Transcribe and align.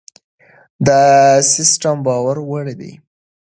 دا 0.85 0.99
سیستم 1.53 1.97
باور 2.05 2.37
وړ 2.49 2.65
دی. 2.79 2.91